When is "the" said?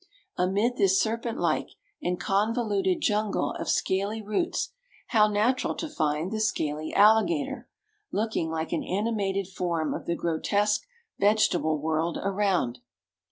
6.31-6.39, 10.07-10.15